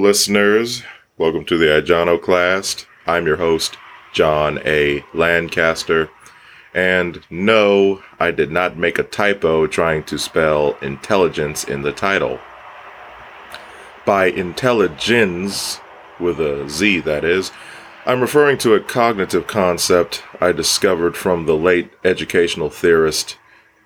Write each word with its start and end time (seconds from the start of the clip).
listeners. 0.00 0.82
Welcome 1.18 1.44
to 1.44 1.58
the 1.58 1.66
Ijonoclast. 1.66 2.86
I'm 3.06 3.26
your 3.26 3.36
host, 3.36 3.76
John 4.14 4.58
A. 4.64 5.04
Lancaster. 5.12 6.08
And 6.72 7.20
no, 7.28 8.02
I 8.18 8.30
did 8.30 8.50
not 8.50 8.78
make 8.78 8.98
a 8.98 9.02
typo 9.02 9.66
trying 9.66 10.04
to 10.04 10.18
spell 10.18 10.78
intelligence 10.80 11.64
in 11.64 11.82
the 11.82 11.92
title. 11.92 12.40
By 14.06 14.26
Intelligenz, 14.26 15.80
with 16.18 16.40
a 16.40 16.66
Z 16.70 17.00
that 17.00 17.22
is, 17.22 17.52
I'm 18.06 18.22
referring 18.22 18.56
to 18.58 18.74
a 18.74 18.80
cognitive 18.80 19.46
concept 19.46 20.22
I 20.40 20.52
discovered 20.52 21.14
from 21.14 21.44
the 21.44 21.56
late 21.56 21.90
educational 22.04 22.70
theorist 22.70 23.36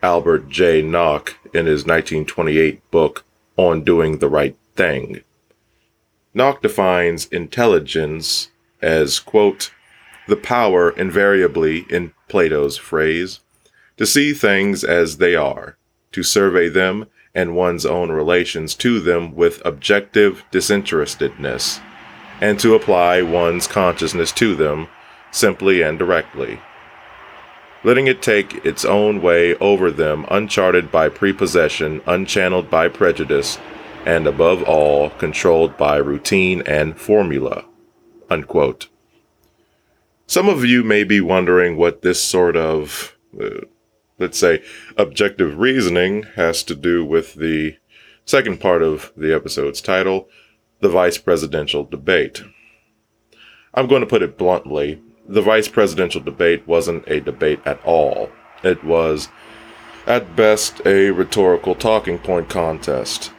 Albert 0.00 0.48
J. 0.48 0.80
Nock 0.80 1.36
in 1.52 1.66
his 1.66 1.84
1928 1.84 2.88
book 2.92 3.24
On 3.56 3.82
Doing 3.82 4.18
the 4.18 4.28
Right 4.28 4.56
Thing. 4.76 5.24
Nock 6.34 6.62
defines 6.62 7.26
Intelligenz 7.26 8.50
as, 8.82 9.20
quote, 9.20 9.70
the 10.26 10.36
power 10.36 10.90
invariably, 10.90 11.86
in 11.88 12.12
Plato's 12.28 12.76
phrase, 12.76 13.40
to 13.96 14.04
see 14.04 14.32
things 14.32 14.82
as 14.82 15.18
they 15.18 15.36
are, 15.36 15.76
to 16.12 16.22
survey 16.22 16.68
them 16.68 17.06
and 17.34 17.54
one's 17.54 17.86
own 17.86 18.10
relations 18.10 18.74
to 18.74 19.00
them 19.00 19.34
with 19.34 19.64
objective 19.64 20.44
disinterestedness, 20.50 21.80
and 22.40 22.58
to 22.58 22.74
apply 22.74 23.22
one's 23.22 23.66
consciousness 23.66 24.32
to 24.32 24.54
them 24.54 24.88
simply 25.30 25.82
and 25.82 25.98
directly, 25.98 26.58
letting 27.84 28.06
it 28.06 28.22
take 28.22 28.64
its 28.64 28.84
own 28.84 29.20
way 29.20 29.54
over 29.56 29.90
them, 29.90 30.24
uncharted 30.30 30.90
by 30.90 31.08
prepossession, 31.08 32.00
unchanneled 32.06 32.70
by 32.70 32.88
prejudice, 32.88 33.58
and 34.04 34.26
above 34.26 34.62
all, 34.64 35.10
controlled 35.10 35.76
by 35.76 35.96
routine 35.96 36.62
and 36.66 36.98
formula. 36.98 37.64
Unquote. 38.30 38.88
Some 40.26 40.48
of 40.48 40.64
you 40.64 40.82
may 40.82 41.04
be 41.04 41.20
wondering 41.20 41.76
what 41.76 42.02
this 42.02 42.22
sort 42.22 42.56
of, 42.56 43.16
uh, 43.40 43.66
let's 44.18 44.38
say, 44.38 44.62
objective 44.96 45.58
reasoning 45.58 46.24
has 46.36 46.62
to 46.64 46.74
do 46.74 47.04
with 47.04 47.34
the 47.34 47.76
second 48.24 48.60
part 48.60 48.82
of 48.82 49.12
the 49.16 49.34
episode's 49.34 49.80
title, 49.80 50.28
the 50.80 50.88
vice 50.88 51.18
presidential 51.18 51.84
debate. 51.84 52.42
I'm 53.74 53.86
going 53.86 54.00
to 54.00 54.06
put 54.06 54.22
it 54.22 54.38
bluntly 54.38 55.00
the 55.26 55.42
vice 55.42 55.68
presidential 55.68 56.20
debate 56.20 56.66
wasn't 56.66 57.08
a 57.08 57.20
debate 57.20 57.60
at 57.64 57.82
all. 57.84 58.30
It 58.62 58.84
was, 58.84 59.28
at 60.06 60.36
best, 60.36 60.82
a 60.86 61.10
rhetorical 61.10 61.74
talking 61.74 62.18
point 62.18 62.48
contest. 62.48 63.32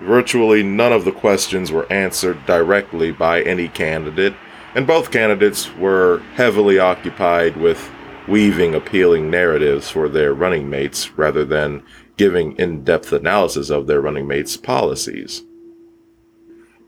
Virtually 0.00 0.62
none 0.62 0.92
of 0.92 1.04
the 1.04 1.12
questions 1.12 1.72
were 1.72 1.90
answered 1.92 2.46
directly 2.46 3.10
by 3.10 3.42
any 3.42 3.68
candidate, 3.68 4.34
and 4.74 4.86
both 4.86 5.10
candidates 5.10 5.74
were 5.74 6.22
heavily 6.34 6.78
occupied 6.78 7.56
with 7.56 7.90
weaving 8.28 8.74
appealing 8.74 9.30
narratives 9.30 9.90
for 9.90 10.08
their 10.08 10.34
running 10.34 10.70
mates 10.70 11.16
rather 11.18 11.44
than 11.44 11.82
giving 12.16 12.54
in 12.56 12.84
depth 12.84 13.12
analysis 13.12 13.70
of 13.70 13.86
their 13.86 14.00
running 14.00 14.26
mates' 14.26 14.56
policies. 14.56 15.42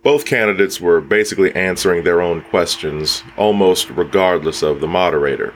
Both 0.03 0.25
candidates 0.25 0.81
were 0.81 1.00
basically 1.00 1.55
answering 1.55 2.05
their 2.05 2.20
own 2.20 2.42
questions, 2.42 3.22
almost 3.36 3.91
regardless 3.91 4.62
of 4.62 4.81
the 4.81 4.86
moderator. 4.86 5.55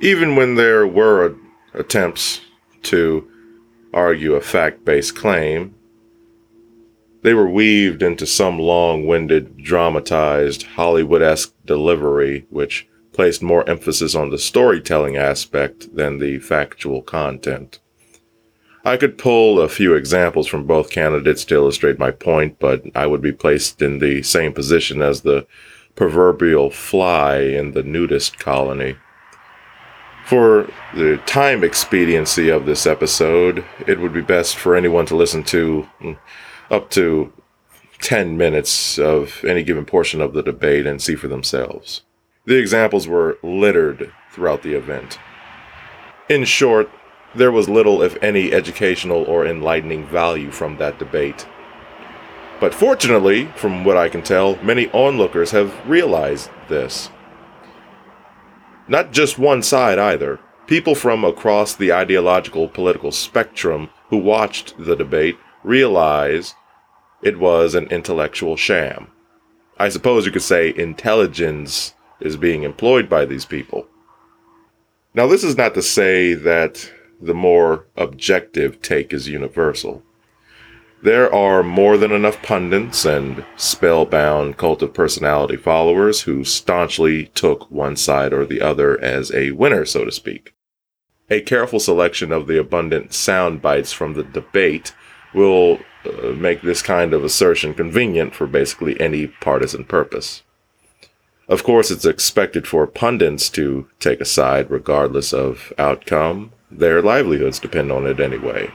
Even 0.00 0.34
when 0.34 0.54
there 0.54 0.86
were 0.86 1.36
attempts 1.74 2.40
to 2.82 3.28
argue 3.92 4.34
a 4.34 4.40
fact 4.40 4.84
based 4.84 5.14
claim, 5.14 5.74
they 7.22 7.34
were 7.34 7.48
weaved 7.48 8.02
into 8.02 8.26
some 8.26 8.58
long 8.58 9.06
winded, 9.06 9.56
dramatized, 9.56 10.64
Hollywood 10.64 11.22
esque 11.22 11.54
delivery 11.64 12.46
which 12.50 12.88
placed 13.12 13.42
more 13.42 13.68
emphasis 13.68 14.14
on 14.14 14.30
the 14.30 14.38
storytelling 14.38 15.16
aspect 15.16 15.94
than 15.94 16.18
the 16.18 16.38
factual 16.38 17.02
content. 17.02 17.78
I 18.84 18.96
could 18.96 19.16
pull 19.16 19.60
a 19.60 19.68
few 19.68 19.94
examples 19.94 20.48
from 20.48 20.66
both 20.66 20.90
candidates 20.90 21.44
to 21.44 21.54
illustrate 21.54 21.98
my 21.98 22.10
point, 22.10 22.58
but 22.58 22.82
I 22.96 23.06
would 23.06 23.22
be 23.22 23.30
placed 23.30 23.80
in 23.80 23.98
the 23.98 24.22
same 24.22 24.52
position 24.52 25.02
as 25.02 25.20
the 25.20 25.46
proverbial 25.94 26.70
fly 26.70 27.38
in 27.38 27.72
the 27.72 27.82
nudist 27.84 28.38
colony. 28.38 28.96
For 30.26 30.68
the 30.94 31.18
time 31.26 31.62
expediency 31.62 32.48
of 32.48 32.66
this 32.66 32.86
episode, 32.86 33.64
it 33.86 34.00
would 34.00 34.12
be 34.12 34.20
best 34.20 34.56
for 34.56 34.74
anyone 34.74 35.06
to 35.06 35.16
listen 35.16 35.44
to 35.44 35.88
mm, 36.00 36.16
up 36.72 36.90
to 36.90 37.32
10 38.00 38.36
minutes 38.36 38.98
of 38.98 39.44
any 39.44 39.62
given 39.62 39.84
portion 39.84 40.20
of 40.20 40.32
the 40.32 40.42
debate 40.42 40.86
and 40.86 41.00
see 41.00 41.14
for 41.14 41.28
themselves. 41.28 42.02
The 42.46 42.56
examples 42.56 43.06
were 43.06 43.38
littered 43.42 44.12
throughout 44.32 44.62
the 44.62 44.74
event. 44.74 45.18
In 46.28 46.44
short, 46.44 46.90
there 47.34 47.52
was 47.52 47.68
little, 47.68 48.02
if 48.02 48.20
any, 48.22 48.52
educational 48.52 49.22
or 49.24 49.46
enlightening 49.46 50.06
value 50.06 50.50
from 50.50 50.78
that 50.78 50.98
debate. 50.98 51.46
But 52.58 52.74
fortunately, 52.74 53.46
from 53.56 53.84
what 53.84 53.96
I 53.96 54.08
can 54.08 54.22
tell, 54.22 54.56
many 54.62 54.90
onlookers 54.92 55.50
have 55.50 55.88
realized 55.88 56.50
this. 56.68 57.10
Not 58.88 59.12
just 59.12 59.38
one 59.38 59.62
side 59.62 59.98
either. 59.98 60.40
People 60.66 60.94
from 60.94 61.24
across 61.24 61.74
the 61.74 61.92
ideological 61.92 62.68
political 62.68 63.12
spectrum 63.12 63.90
who 64.08 64.18
watched 64.18 64.74
the 64.78 64.96
debate 64.96 65.38
realized 65.64 66.54
it 67.22 67.38
was 67.38 67.74
an 67.74 67.86
intellectual 67.86 68.56
sham. 68.56 69.08
I 69.78 69.88
suppose 69.88 70.26
you 70.26 70.32
could 70.32 70.42
say 70.42 70.72
Intelligenz 70.72 71.94
is 72.20 72.36
being 72.36 72.62
employed 72.62 73.08
by 73.08 73.24
these 73.24 73.44
people. 73.44 73.86
Now, 75.14 75.26
this 75.26 75.44
is 75.44 75.56
not 75.56 75.74
to 75.74 75.82
say 75.82 76.34
that 76.34 76.90
the 77.20 77.34
more 77.34 77.86
objective 77.96 78.80
take 78.82 79.12
is 79.12 79.28
universal. 79.28 80.02
There 81.02 81.32
are 81.34 81.62
more 81.62 81.96
than 81.96 82.12
enough 82.12 82.40
pundits 82.42 83.04
and 83.04 83.44
spellbound 83.56 84.56
cult 84.56 84.82
of 84.82 84.94
personality 84.94 85.56
followers 85.56 86.22
who 86.22 86.44
staunchly 86.44 87.26
took 87.26 87.68
one 87.70 87.96
side 87.96 88.32
or 88.32 88.46
the 88.46 88.60
other 88.60 89.00
as 89.00 89.32
a 89.32 89.50
winner, 89.50 89.84
so 89.84 90.04
to 90.04 90.12
speak. 90.12 90.54
A 91.28 91.40
careful 91.40 91.80
selection 91.80 92.30
of 92.30 92.46
the 92.46 92.58
abundant 92.58 93.12
sound 93.12 93.60
bites 93.60 93.92
from 93.92 94.14
the 94.14 94.22
debate 94.22 94.94
will 95.34 95.78
uh, 96.04 96.28
make 96.28 96.62
this 96.62 96.82
kind 96.82 97.14
of 97.14 97.24
assertion 97.24 97.74
convenient 97.74 98.34
for 98.34 98.46
basically 98.46 99.00
any 99.00 99.26
partisan 99.26 99.84
purpose. 99.84 100.42
Of 101.48 101.64
course, 101.64 101.90
it's 101.90 102.04
expected 102.04 102.66
for 102.66 102.86
pundits 102.86 103.48
to 103.50 103.88
take 104.00 104.20
a 104.20 104.24
side 104.24 104.70
regardless 104.70 105.32
of 105.32 105.72
outcome, 105.78 106.52
their 106.70 107.02
livelihoods 107.02 107.58
depend 107.58 107.92
on 107.92 108.06
it 108.06 108.20
anyway. 108.20 108.70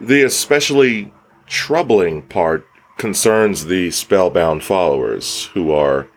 The 0.00 0.22
especially 0.22 1.12
troubling 1.46 2.22
part 2.22 2.66
concerns 2.96 3.66
the 3.66 3.90
spellbound 3.90 4.64
followers 4.64 5.46
who 5.54 5.70
are 5.70 6.08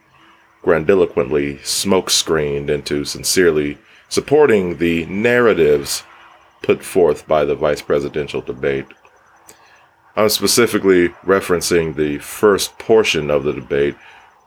grandiloquently 0.64 1.56
smokescreened 1.58 2.70
into 2.70 3.06
sincerely 3.06 3.78
supporting 4.10 4.78
the 4.78 5.06
narratives 5.06 6.04
put 6.62 6.84
forth 6.84 7.28
by 7.28 7.46
the 7.46 7.56
vice 7.56 7.82
presidential 7.82 8.42
debate. 8.42 8.86
I'm 10.18 10.30
specifically 10.30 11.10
referencing 11.24 11.96
the 11.96 12.18
first 12.18 12.80
portion 12.80 13.30
of 13.30 13.44
the 13.44 13.54
debate, 13.54 13.96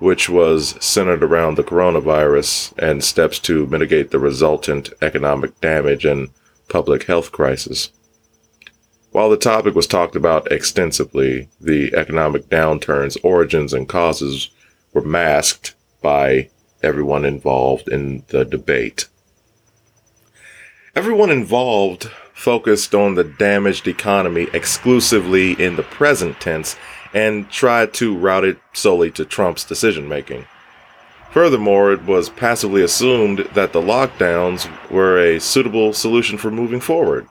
which 0.00 0.28
was 0.28 0.74
centered 0.84 1.22
around 1.22 1.54
the 1.54 1.62
coronavirus 1.62 2.76
and 2.76 3.04
steps 3.04 3.38
to 3.40 3.68
mitigate 3.68 4.10
the 4.10 4.18
resultant 4.18 4.92
economic 5.00 5.60
damage 5.60 6.04
and 6.04 6.30
public 6.68 7.04
health 7.04 7.30
crisis. 7.30 7.92
While 9.12 9.30
the 9.30 9.36
topic 9.36 9.76
was 9.76 9.86
talked 9.86 10.16
about 10.16 10.50
extensively, 10.50 11.48
the 11.60 11.94
economic 11.94 12.48
downturn's 12.48 13.16
origins 13.18 13.72
and 13.72 13.88
causes 13.88 14.50
were 14.92 15.02
masked 15.02 15.76
by 16.02 16.50
everyone 16.82 17.24
involved 17.24 17.86
in 17.86 18.24
the 18.28 18.44
debate. 18.44 19.06
Everyone 20.96 21.30
involved 21.30 22.10
focused 22.34 22.96
on 22.96 23.14
the 23.14 23.22
damaged 23.22 23.86
economy 23.86 24.48
exclusively 24.52 25.52
in 25.52 25.76
the 25.76 25.84
present 25.84 26.40
tense 26.40 26.74
and 27.14 27.48
tried 27.48 27.94
to 27.94 28.16
route 28.16 28.44
it 28.44 28.58
solely 28.72 29.12
to 29.12 29.24
Trump's 29.24 29.62
decision 29.62 30.08
making. 30.08 30.46
Furthermore, 31.30 31.92
it 31.92 32.02
was 32.02 32.28
passively 32.28 32.82
assumed 32.82 33.48
that 33.54 33.72
the 33.72 33.80
lockdowns 33.80 34.68
were 34.90 35.16
a 35.16 35.38
suitable 35.38 35.92
solution 35.92 36.36
for 36.36 36.50
moving 36.50 36.80
forward. 36.80 37.28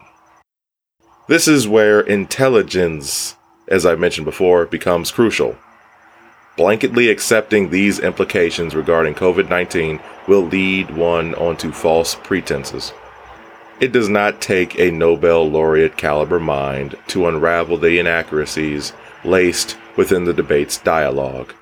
This 1.27 1.45
is 1.45 1.67
where 1.67 1.99
Intelligenz, 1.99 3.35
as 3.67 3.85
I 3.85 3.95
mentioned 3.95 4.23
before, 4.23 4.67
becomes 4.67 5.11
crucial. 5.11 5.57
Blanketly 6.57 7.11
accepting 7.11 7.69
these 7.69 7.99
implications 7.99 8.73
regarding 8.73 9.15
COVID 9.15 9.49
19 9.49 9.99
will 10.29 10.43
lead 10.43 10.95
one 10.95 11.35
onto 11.35 11.73
false 11.73 12.15
pretenses. 12.15 12.93
It 13.79 13.93
does 13.93 14.09
not 14.09 14.41
take 14.41 14.77
a 14.77 14.91
Nobel 14.91 15.49
laureate 15.49 15.95
caliber 15.95 16.39
mind 16.39 16.97
to 17.07 17.27
unravel 17.27 17.77
the 17.77 17.97
inaccuracies 17.97 18.91
laced 19.23 19.77
within 19.95 20.25
the 20.25 20.33
debate's 20.33 20.77
dialogue. 20.77 21.53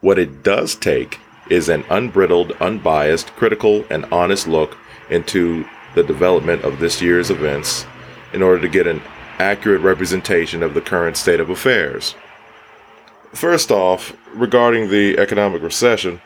What 0.00 0.18
it 0.18 0.42
does 0.42 0.74
take 0.74 1.20
is 1.48 1.68
an 1.68 1.84
unbridled, 1.88 2.50
unbiased, 2.60 3.28
critical, 3.36 3.84
and 3.90 4.04
honest 4.06 4.48
look 4.48 4.76
into 5.08 5.64
the 5.94 6.02
development 6.02 6.64
of 6.64 6.80
this 6.80 7.00
year's 7.00 7.30
events 7.30 7.86
in 8.32 8.42
order 8.42 8.60
to 8.60 8.68
get 8.68 8.88
an 8.88 9.00
accurate 9.38 9.82
representation 9.82 10.64
of 10.64 10.74
the 10.74 10.80
current 10.80 11.16
state 11.16 11.38
of 11.38 11.48
affairs. 11.48 12.16
First 13.32 13.70
off, 13.70 14.16
regarding 14.34 14.88
the 14.88 15.16
economic 15.16 15.62
recession, 15.62 16.20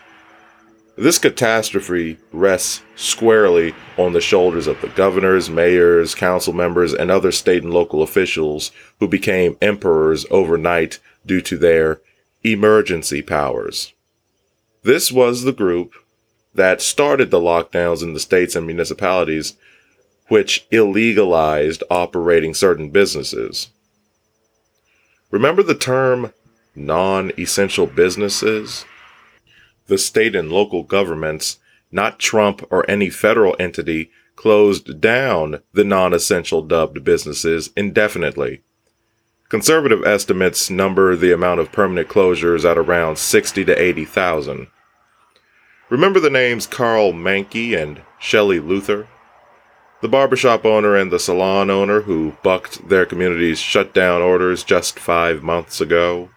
this 1.00 1.18
catastrophe 1.18 2.18
rests 2.30 2.82
squarely 2.94 3.74
on 3.96 4.12
the 4.12 4.20
shoulders 4.20 4.66
of 4.66 4.78
the 4.82 4.88
governors, 4.88 5.48
mayors, 5.48 6.14
council 6.14 6.52
members, 6.52 6.92
and 6.92 7.10
other 7.10 7.32
state 7.32 7.62
and 7.62 7.72
local 7.72 8.02
officials 8.02 8.70
who 8.98 9.08
became 9.08 9.56
emperors 9.62 10.26
overnight 10.30 10.98
due 11.24 11.40
to 11.40 11.56
their 11.56 12.02
emergency 12.44 13.22
powers. 13.22 13.94
This 14.82 15.10
was 15.10 15.44
the 15.44 15.54
group 15.54 15.94
that 16.54 16.82
started 16.82 17.30
the 17.30 17.40
lockdowns 17.40 18.02
in 18.02 18.12
the 18.12 18.20
states 18.20 18.54
and 18.54 18.66
municipalities, 18.66 19.54
which 20.28 20.68
illegalized 20.70 21.82
operating 21.90 22.52
certain 22.52 22.90
businesses. 22.90 23.70
Remember 25.30 25.62
the 25.62 25.74
term 25.74 26.34
non 26.74 27.32
essential 27.38 27.86
businesses? 27.86 28.84
The 29.90 29.98
state 29.98 30.36
and 30.36 30.52
local 30.52 30.84
governments, 30.84 31.58
not 31.90 32.20
Trump 32.20 32.64
or 32.70 32.88
any 32.88 33.10
federal 33.10 33.56
entity, 33.58 34.12
closed 34.36 35.00
down 35.00 35.62
the 35.72 35.82
non 35.82 36.14
essential 36.14 36.62
dubbed 36.62 37.02
businesses 37.02 37.70
indefinitely. 37.76 38.60
Conservative 39.48 40.04
estimates 40.04 40.70
number 40.70 41.16
the 41.16 41.32
amount 41.32 41.58
of 41.58 41.72
permanent 41.72 42.08
closures 42.08 42.64
at 42.64 42.78
around 42.78 43.18
60 43.18 43.64
to 43.64 43.82
80,000. 43.82 44.68
Remember 45.88 46.20
the 46.20 46.30
names 46.30 46.68
Karl 46.68 47.12
Manke 47.12 47.76
and 47.76 48.02
Shelley 48.20 48.60
Luther? 48.60 49.08
The 50.02 50.08
barbershop 50.08 50.64
owner 50.64 50.94
and 50.94 51.10
the 51.10 51.18
salon 51.18 51.68
owner 51.68 52.02
who 52.02 52.36
bucked 52.44 52.88
their 52.88 53.06
community's 53.06 53.58
shutdown 53.58 54.22
orders 54.22 54.62
just 54.62 55.00
five 55.00 55.42
months 55.42 55.80
ago? 55.80 56.30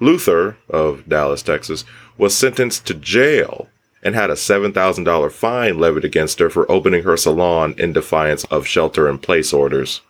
Luther, 0.00 0.56
of 0.68 1.08
Dallas, 1.08 1.42
Texas, 1.42 1.84
was 2.16 2.34
sentenced 2.34 2.86
to 2.86 2.94
jail 2.94 3.68
and 4.02 4.14
had 4.14 4.30
a 4.30 4.34
$7,000 4.34 5.30
fine 5.30 5.78
levied 5.78 6.04
against 6.04 6.38
her 6.38 6.48
for 6.48 6.70
opening 6.70 7.02
her 7.02 7.16
salon 7.16 7.74
in 7.76 7.92
defiance 7.92 8.44
of 8.44 8.66
shelter 8.66 9.08
in 9.08 9.18
place 9.18 9.52
orders. 9.52 10.00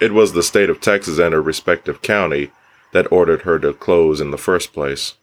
It 0.00 0.12
was 0.12 0.32
the 0.32 0.44
state 0.44 0.70
of 0.70 0.80
Texas 0.80 1.18
and 1.18 1.34
her 1.34 1.42
respective 1.42 2.02
county 2.02 2.52
that 2.92 3.10
ordered 3.10 3.42
her 3.42 3.58
to 3.58 3.72
close 3.72 4.20
in 4.20 4.30
the 4.30 4.38
first 4.38 4.72
place. 4.72 5.14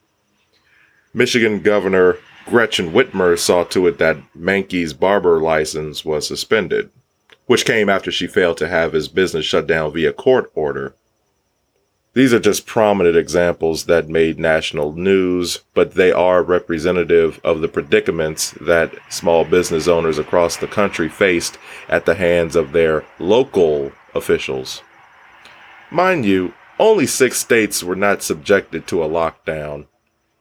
Michigan 1.13 1.61
Governor 1.61 2.17
Gretchen 2.45 2.91
Whitmer 2.91 3.39
saw 3.39 3.63
to 3.63 3.87
it 3.87 3.97
that 3.97 4.17
Manke's 4.35 4.93
barber 4.93 5.39
license 5.39 6.05
was 6.05 6.27
suspended, 6.27 6.91
which 7.47 7.65
came 7.65 7.89
after 7.89 8.11
she 8.11 8.27
failed 8.27 8.57
to 8.57 8.67
have 8.67 8.93
his 8.93 9.07
business 9.07 9.45
shut 9.45 9.65
down 9.65 9.93
via 9.93 10.13
court 10.13 10.51
order. 10.53 10.93
These 12.15 12.33
are 12.33 12.39
just 12.39 12.65
prominent 12.65 13.17
examples 13.17 13.85
that 13.87 14.07
made 14.07 14.39
national 14.39 14.93
news, 14.93 15.59
but 15.73 15.95
they 15.95 16.13
are 16.13 16.41
representative 16.41 17.41
of 17.43 17.59
the 17.59 17.67
predicaments 17.67 18.51
that 18.61 18.95
small 19.09 19.43
business 19.43 19.89
owners 19.89 20.17
across 20.17 20.55
the 20.55 20.65
country 20.65 21.09
faced 21.09 21.57
at 21.89 22.05
the 22.05 22.15
hands 22.15 22.55
of 22.55 22.71
their 22.71 23.03
local 23.19 23.91
officials. 24.15 24.81
Mind 25.91 26.23
you, 26.23 26.53
only 26.79 27.05
six 27.05 27.37
states 27.37 27.83
were 27.83 27.97
not 27.97 28.23
subjected 28.23 28.87
to 28.87 29.03
a 29.03 29.09
lockdown, 29.09 29.87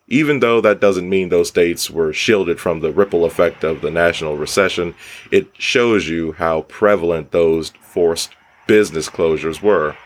even 0.06 0.38
though 0.38 0.61
that 0.61 0.81
doesn't 0.81 1.09
mean 1.09 1.29
those 1.29 1.49
states 1.49 1.91
were 1.91 2.12
shielded 2.12 2.61
from 2.61 2.81
the 2.81 2.93
ripple 2.93 3.25
effect 3.25 3.65
of 3.65 3.81
the 3.81 3.91
national 3.91 4.37
recession, 4.37 4.94
it 5.32 5.49
shows 5.59 6.09
you 6.09 6.32
how 6.32 6.62
prevalent 6.62 7.32
those 7.32 7.70
forced 7.81 8.31
business 8.69 9.09
closures 9.09 9.61
were. 9.61 9.97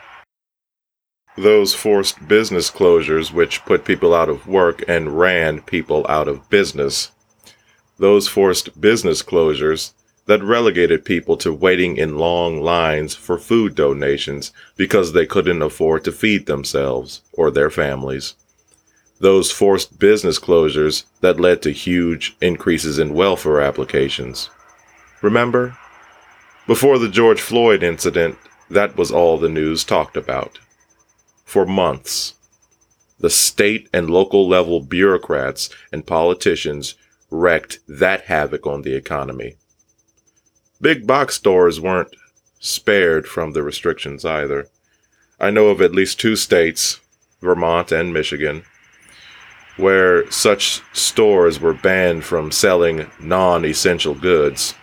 Those 1.38 1.72
forced 1.72 2.26
business 2.26 2.68
closures, 2.68 3.32
which 3.32 3.64
put 3.64 3.84
people 3.84 4.12
out 4.12 4.28
of 4.28 4.48
work 4.48 4.82
and 4.88 5.16
ran 5.16 5.60
people 5.60 6.04
out 6.08 6.26
of 6.26 6.50
business. 6.50 7.12
Those 7.96 8.26
forced 8.26 8.80
business 8.80 9.22
closures 9.22 9.92
that 10.26 10.42
relegated 10.42 11.04
people 11.04 11.36
to 11.36 11.52
waiting 11.52 11.96
in 11.96 12.18
long 12.18 12.60
lines 12.60 13.14
for 13.14 13.38
food 13.38 13.76
donations 13.76 14.50
because 14.76 15.12
they 15.12 15.26
couldn't 15.26 15.62
afford 15.62 16.02
to 16.04 16.10
feed 16.10 16.46
themselves 16.46 17.22
or 17.32 17.52
their 17.52 17.70
families. 17.70 18.34
Those 19.20 19.52
forced 19.52 19.96
business 19.96 20.40
closures 20.40 21.04
that 21.20 21.38
led 21.38 21.62
to 21.62 21.70
huge 21.70 22.36
increases 22.40 22.98
in 22.98 23.14
welfare 23.14 23.60
applications. 23.60 24.50
Remember? 25.22 25.78
Before 26.66 26.98
the 26.98 27.08
George 27.08 27.40
Floyd 27.40 27.84
incident, 27.84 28.36
that 28.68 28.96
was 28.96 29.12
all 29.12 29.38
the 29.38 29.48
news 29.48 29.84
talked 29.84 30.16
about. 30.16 30.58
For 31.48 31.64
months, 31.64 32.34
the 33.18 33.30
state 33.30 33.88
and 33.90 34.10
local 34.10 34.46
level 34.46 34.82
bureaucrats 34.82 35.70
and 35.90 36.06
politicians 36.06 36.94
wreaked 37.30 37.78
that 37.88 38.26
havoc 38.26 38.66
on 38.66 38.82
the 38.82 38.94
economy. 38.94 39.56
Big 40.78 41.06
box 41.06 41.36
stores 41.36 41.80
weren't 41.80 42.14
spared 42.60 43.26
from 43.26 43.52
the 43.52 43.62
restrictions 43.62 44.26
either. 44.26 44.68
I 45.40 45.48
know 45.48 45.68
of 45.68 45.80
at 45.80 45.94
least 45.94 46.20
two 46.20 46.36
states, 46.36 47.00
Vermont 47.40 47.92
and 47.92 48.12
Michigan, 48.12 48.64
where 49.78 50.30
such 50.30 50.82
stores 50.92 51.58
were 51.58 51.72
banned 51.72 52.24
from 52.24 52.50
selling 52.50 53.10
non 53.18 53.64
essential 53.64 54.14
goods. 54.14 54.74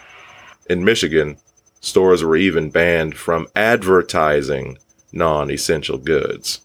In 0.68 0.84
Michigan, 0.84 1.38
stores 1.80 2.24
were 2.24 2.36
even 2.36 2.72
banned 2.72 3.18
from 3.18 3.46
advertising 3.56 4.80
non 5.16 5.50
essential 5.50 5.98
goods. 5.98 6.62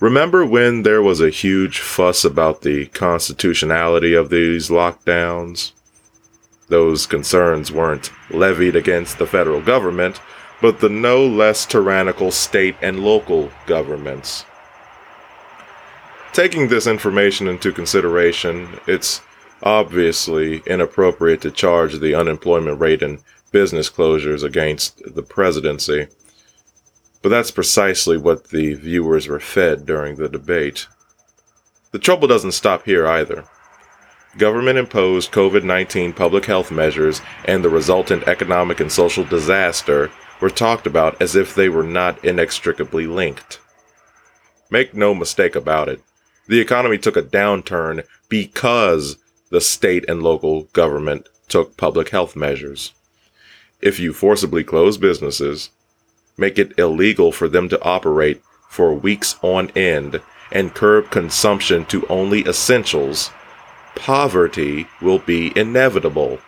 Remember 0.00 0.46
when 0.46 0.82
there 0.82 1.02
was 1.02 1.20
a 1.20 1.28
huge 1.28 1.80
fuss 1.80 2.24
about 2.24 2.62
the 2.62 2.86
constitutionality 2.86 4.14
of 4.14 4.30
these 4.30 4.70
lockdowns? 4.70 5.72
Those 6.68 7.06
concerns 7.06 7.70
weren't 7.70 8.10
levied 8.30 8.76
against 8.76 9.18
the 9.18 9.26
federal 9.26 9.60
government, 9.60 10.20
but 10.62 10.80
the 10.80 10.88
no 10.88 11.26
less 11.26 11.66
tyrannical 11.66 12.30
state 12.30 12.76
and 12.80 13.04
local 13.04 13.50
governments. 13.66 14.46
Taking 16.32 16.68
this 16.68 16.86
information 16.86 17.48
into 17.48 17.72
consideration, 17.72 18.78
it's 18.86 19.20
obviously 19.62 20.62
inappropriate 20.66 21.40
to 21.42 21.50
charge 21.50 21.98
the 21.98 22.14
unemployment 22.14 22.80
rate 22.80 23.02
and 23.02 23.18
business 23.50 23.90
closures 23.90 24.44
against 24.44 25.14
the 25.14 25.22
presidency. 25.22 26.06
But 27.22 27.28
that's 27.28 27.50
precisely 27.50 28.16
what 28.16 28.48
the 28.48 28.74
viewers 28.74 29.28
were 29.28 29.40
fed 29.40 29.84
during 29.84 30.16
the 30.16 30.28
debate. 30.28 30.86
The 31.92 31.98
trouble 31.98 32.28
doesn't 32.28 32.52
stop 32.52 32.84
here 32.84 33.06
either. 33.06 33.44
Government 34.38 34.78
imposed 34.78 35.32
COVID 35.32 35.64
19 35.64 36.12
public 36.12 36.44
health 36.44 36.70
measures 36.70 37.20
and 37.44 37.64
the 37.64 37.68
resultant 37.68 38.28
economic 38.28 38.80
and 38.80 38.90
social 38.90 39.24
disaster 39.24 40.10
were 40.40 40.50
talked 40.50 40.86
about 40.86 41.20
as 41.20 41.34
if 41.34 41.54
they 41.54 41.68
were 41.68 41.82
not 41.82 42.24
inextricably 42.24 43.06
linked. 43.06 43.60
Make 44.70 44.94
no 44.94 45.14
mistake 45.14 45.56
about 45.56 45.88
it, 45.88 46.00
the 46.46 46.60
economy 46.60 46.98
took 46.98 47.16
a 47.16 47.22
downturn 47.22 48.04
because 48.28 49.16
the 49.50 49.60
state 49.60 50.04
and 50.08 50.22
local 50.22 50.64
government 50.72 51.28
took 51.48 51.76
public 51.76 52.10
health 52.10 52.36
measures. 52.36 52.92
If 53.80 53.98
you 53.98 54.12
forcibly 54.12 54.64
close 54.64 54.96
businesses, 54.96 55.70
make 56.40 56.58
it 56.58 56.78
illegal 56.78 57.30
for 57.30 57.48
them 57.48 57.68
to 57.68 57.82
operate 57.82 58.42
for 58.68 58.94
weeks 58.94 59.36
on 59.42 59.70
end, 59.70 60.20
and 60.50 60.74
curb 60.74 61.10
consumption 61.10 61.84
to 61.86 62.06
only 62.06 62.40
essentials, 62.46 63.30
poverty 63.96 64.86
will 65.02 65.18
be 65.18 65.52
inevitable. 65.56 66.38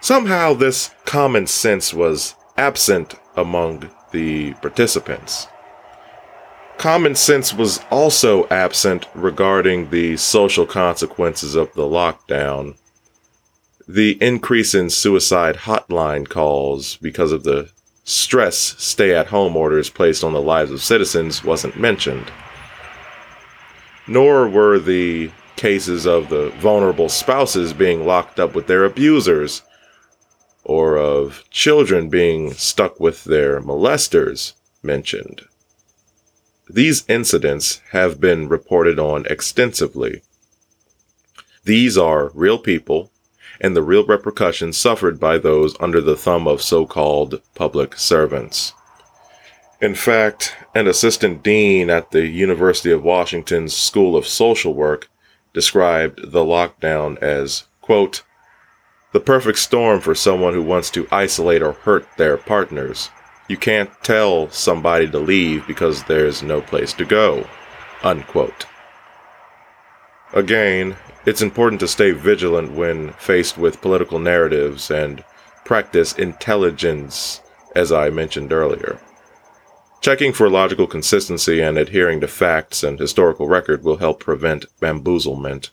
Somehow, 0.00 0.54
this 0.54 0.90
common 1.04 1.46
sense 1.46 1.94
was 1.94 2.34
absent 2.56 3.14
among 3.36 3.90
the 4.12 4.54
participants. 4.54 5.46
Common 6.78 7.14
sense 7.14 7.54
was 7.54 7.80
also 7.90 8.46
absent 8.48 9.06
regarding 9.14 9.90
the 9.90 10.16
social 10.16 10.66
consequences 10.66 11.54
of 11.54 11.72
the 11.74 11.82
lockdown. 11.82 12.76
The 13.86 14.18
increase 14.20 14.74
in 14.74 14.90
suicide 14.90 15.56
hotline 15.56 16.28
calls 16.28 16.96
because 16.96 17.32
of 17.32 17.44
the 17.44 17.70
stress 18.04 18.74
stay 18.78 19.14
at 19.14 19.28
home 19.28 19.56
orders 19.56 19.90
placed 19.90 20.22
on 20.22 20.32
the 20.32 20.40
lives 20.40 20.70
of 20.70 20.82
citizens 20.82 21.42
wasn't 21.42 21.78
mentioned. 21.78 22.30
Nor 24.06 24.48
were 24.48 24.78
the 24.78 25.30
cases 25.56 26.06
of 26.06 26.28
the 26.28 26.50
vulnerable 26.58 27.08
spouses 27.08 27.72
being 27.72 28.06
locked 28.06 28.38
up 28.38 28.54
with 28.54 28.66
their 28.66 28.84
abusers, 28.84 29.62
or 30.62 30.96
of 30.98 31.44
children 31.50 32.08
being 32.08 32.52
stuck 32.52 32.98
with 32.98 33.24
their 33.24 33.60
molesters 33.60 34.54
mentioned. 34.82 35.42
these 36.68 37.04
incidents 37.08 37.80
have 37.90 38.20
been 38.20 38.48
reported 38.48 38.98
on 38.98 39.26
extensively. 39.26 40.22
These 41.64 41.96
are 41.98 42.30
real 42.34 42.58
people 42.58 43.10
and 43.60 43.74
the 43.74 43.82
real 43.82 44.04
repercussions 44.04 44.76
suffered 44.76 45.18
by 45.20 45.38
those 45.38 45.76
under 45.80 46.00
the 46.00 46.16
thumb 46.16 46.46
of 46.46 46.62
so 46.62 46.86
called 46.86 47.40
public 47.54 47.98
servants. 47.98 48.72
In 49.80 49.94
fact, 49.94 50.56
an 50.74 50.86
assistant 50.86 51.42
dean 51.42 51.90
at 51.90 52.10
the 52.10 52.26
University 52.26 52.90
of 52.90 53.02
Washington's 53.02 53.74
School 53.74 54.16
of 54.16 54.26
Social 54.26 54.74
Work 54.74 55.08
described 55.52 56.32
the 56.32 56.44
lockdown 56.44 57.18
as, 57.18 57.64
quote, 57.80 58.22
the 59.12 59.20
perfect 59.20 59.58
storm 59.58 60.00
for 60.00 60.14
someone 60.14 60.54
who 60.54 60.62
wants 60.62 60.90
to 60.90 61.06
isolate 61.12 61.62
or 61.62 61.72
hurt 61.72 62.06
their 62.16 62.36
partners. 62.36 63.10
You 63.48 63.56
can't 63.56 63.90
tell 64.02 64.50
somebody 64.50 65.08
to 65.10 65.18
leave 65.18 65.66
because 65.66 66.02
there's 66.04 66.42
no 66.42 66.60
place 66.60 66.92
to 66.94 67.04
go. 67.04 67.46
Unquote. 68.02 68.66
Again, 70.32 70.96
it's 71.26 71.42
important 71.42 71.80
to 71.80 71.88
stay 71.88 72.10
vigilant 72.10 72.72
when 72.72 73.12
faced 73.14 73.56
with 73.56 73.80
political 73.80 74.18
narratives 74.18 74.90
and 74.90 75.24
practice 75.64 76.12
Intelligenz, 76.12 77.40
as 77.74 77.90
I 77.90 78.10
mentioned 78.10 78.52
earlier. 78.52 79.00
Checking 80.00 80.34
for 80.34 80.50
logical 80.50 80.86
consistency 80.86 81.60
and 81.60 81.78
adhering 81.78 82.20
to 82.20 82.28
facts 82.28 82.82
and 82.82 82.98
historical 82.98 83.48
record 83.48 83.82
will 83.82 83.96
help 83.96 84.20
prevent 84.20 84.66
bamboozlement. 84.80 85.70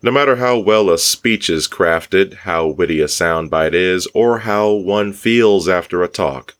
No 0.00 0.10
matter 0.10 0.36
how 0.36 0.58
well 0.58 0.88
a 0.88 0.98
speech 0.98 1.50
is 1.50 1.68
crafted, 1.68 2.34
how 2.38 2.66
witty 2.66 3.00
a 3.00 3.06
soundbite 3.06 3.74
is, 3.74 4.08
or 4.14 4.40
how 4.40 4.72
one 4.72 5.12
feels 5.12 5.68
after 5.68 6.02
a 6.02 6.08
talk, 6.08 6.54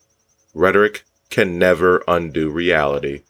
rhetoric 0.55 1.05
can 1.31 1.59
never 1.59 2.05
undo 2.07 2.51
reality. 2.51 3.23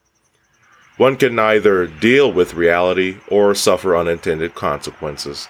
One 1.03 1.17
can 1.17 1.35
neither 1.35 1.89
deal 1.89 2.33
with 2.33 2.55
reality 2.55 3.17
or 3.27 3.57
suffer 3.57 3.97
unintended 3.97 4.55
consequences. 4.55 5.49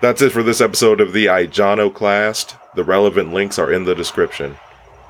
That's 0.00 0.22
it 0.22 0.30
for 0.30 0.44
this 0.44 0.60
episode 0.60 1.00
of 1.00 1.12
the 1.12 1.26
Ijonoclast. 1.26 2.54
The 2.76 2.84
relevant 2.84 3.34
links 3.34 3.58
are 3.58 3.72
in 3.72 3.82
the 3.82 3.96
description. 3.96 4.58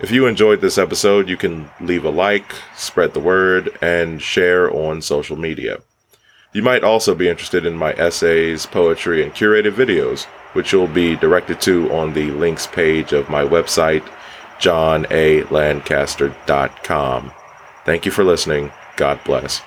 If 0.00 0.10
you 0.10 0.26
enjoyed 0.26 0.62
this 0.62 0.78
episode, 0.78 1.28
you 1.28 1.36
can 1.36 1.68
leave 1.78 2.06
a 2.06 2.10
like, 2.10 2.54
spread 2.74 3.12
the 3.12 3.20
word, 3.20 3.76
and 3.82 4.22
share 4.22 4.74
on 4.74 5.02
social 5.02 5.36
media. 5.36 5.82
You 6.54 6.62
might 6.62 6.84
also 6.84 7.14
be 7.14 7.28
interested 7.28 7.66
in 7.66 7.76
my 7.76 7.92
essays, 7.96 8.64
poetry, 8.64 9.22
and 9.22 9.34
curated 9.34 9.74
videos, 9.74 10.24
which 10.54 10.72
you'll 10.72 10.86
be 10.86 11.16
directed 11.16 11.60
to 11.60 11.92
on 11.92 12.14
the 12.14 12.30
links 12.30 12.66
page 12.66 13.12
of 13.12 13.28
my 13.28 13.42
website, 13.42 14.10
johnalancaster.com. 14.58 17.32
Thank 17.88 18.04
you 18.04 18.12
for 18.12 18.22
listening. 18.22 18.70
God 18.96 19.18
bless. 19.24 19.62